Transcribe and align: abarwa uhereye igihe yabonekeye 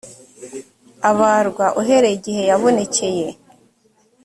abarwa 1.09 1.65
uhereye 1.81 2.15
igihe 2.19 2.41
yabonekeye 2.49 3.27